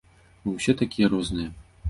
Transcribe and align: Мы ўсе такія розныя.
Мы 0.45 0.53
ўсе 0.55 0.75
такія 0.81 1.13
розныя. 1.15 1.49